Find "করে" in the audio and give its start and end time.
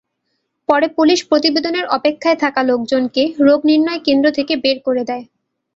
4.87-5.03